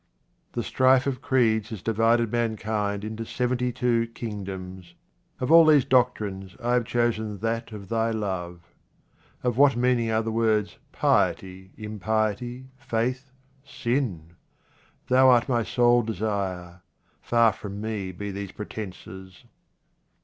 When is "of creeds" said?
1.05-1.69